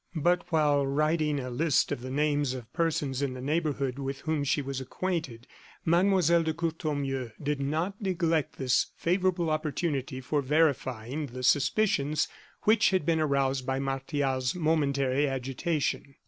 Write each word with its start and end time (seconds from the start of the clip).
But, 0.15 0.51
while 0.51 0.87
writing 0.87 1.39
a 1.39 1.51
list 1.51 1.91
of 1.91 2.01
the 2.01 2.09
names 2.09 2.55
of 2.55 2.73
persons 2.73 3.21
in 3.21 3.35
the 3.35 3.39
neighborhood 3.39 3.99
with 3.99 4.21
whom 4.21 4.43
she 4.43 4.59
was 4.59 4.81
acquainted, 4.81 5.45
Mlle. 5.85 6.21
de 6.41 6.53
Courtornieu 6.55 7.29
did 7.39 7.59
not 7.59 8.01
neglect 8.01 8.55
this 8.57 8.87
favorable 8.95 9.51
opportunity 9.51 10.19
for 10.19 10.41
verifying 10.41 11.27
the 11.27 11.43
suspicions 11.43 12.27
which 12.63 12.89
had 12.89 13.05
been 13.05 13.19
aroused 13.19 13.67
by 13.67 13.77
Martial's 13.77 14.55
momentary 14.55 15.27
agitation. 15.27 16.15